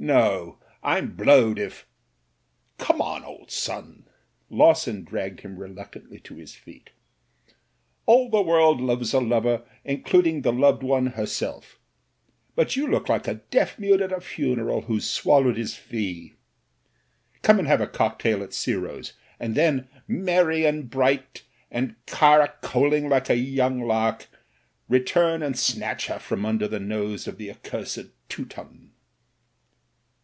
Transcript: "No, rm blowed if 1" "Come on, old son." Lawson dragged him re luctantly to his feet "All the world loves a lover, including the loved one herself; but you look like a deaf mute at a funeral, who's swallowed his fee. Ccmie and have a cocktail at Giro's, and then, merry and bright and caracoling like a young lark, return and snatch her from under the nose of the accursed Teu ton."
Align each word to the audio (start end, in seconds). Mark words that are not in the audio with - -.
"No, 0.00 0.58
rm 0.84 1.16
blowed 1.16 1.58
if 1.58 1.84
1" 2.78 2.86
"Come 2.86 3.02
on, 3.02 3.24
old 3.24 3.50
son." 3.50 4.06
Lawson 4.48 5.02
dragged 5.02 5.40
him 5.40 5.56
re 5.58 5.68
luctantly 5.68 6.22
to 6.22 6.36
his 6.36 6.54
feet 6.54 6.90
"All 8.06 8.30
the 8.30 8.40
world 8.40 8.80
loves 8.80 9.12
a 9.12 9.18
lover, 9.18 9.64
including 9.84 10.42
the 10.42 10.52
loved 10.52 10.84
one 10.84 11.06
herself; 11.08 11.80
but 12.54 12.76
you 12.76 12.86
look 12.86 13.08
like 13.08 13.26
a 13.26 13.42
deaf 13.50 13.76
mute 13.76 14.00
at 14.00 14.12
a 14.12 14.20
funeral, 14.20 14.82
who's 14.82 15.10
swallowed 15.10 15.56
his 15.56 15.74
fee. 15.74 16.34
Ccmie 17.42 17.58
and 17.58 17.66
have 17.66 17.80
a 17.80 17.88
cocktail 17.88 18.44
at 18.44 18.52
Giro's, 18.52 19.14
and 19.40 19.56
then, 19.56 19.88
merry 20.06 20.64
and 20.64 20.88
bright 20.88 21.42
and 21.72 21.96
caracoling 22.06 23.08
like 23.10 23.28
a 23.28 23.36
young 23.36 23.82
lark, 23.82 24.28
return 24.88 25.42
and 25.42 25.58
snatch 25.58 26.06
her 26.06 26.20
from 26.20 26.46
under 26.46 26.68
the 26.68 26.78
nose 26.78 27.26
of 27.26 27.36
the 27.36 27.50
accursed 27.50 28.10
Teu 28.28 28.44
ton." 28.44 28.84